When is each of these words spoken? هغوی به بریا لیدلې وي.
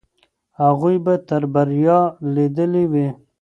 هغوی 0.61 0.95
به 1.05 1.13
بریا 1.53 1.99
لیدلې 2.33 2.83
وي. 2.91 3.07